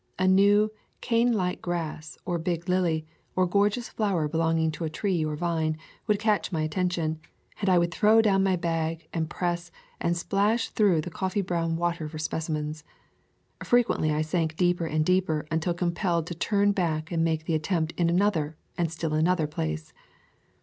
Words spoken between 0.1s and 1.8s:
A new, canelike